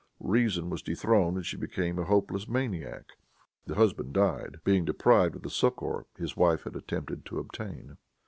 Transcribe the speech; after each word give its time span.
Reason 0.23 0.67
was 0.71 0.81
dethroned, 0.81 1.37
and 1.37 1.45
she 1.45 1.57
became 1.57 1.99
a 1.99 2.05
hopeless 2.05 2.47
maniac. 2.47 3.05
The 3.67 3.75
husband 3.75 4.13
died, 4.13 4.57
being 4.63 4.83
deprived 4.83 5.35
of 5.35 5.43
the 5.43 5.51
succor 5.51 6.07
his 6.17 6.35
wife 6.35 6.63
had 6.63 6.75
attempted 6.75 7.23
to 7.27 7.37
obtain. 7.37 7.97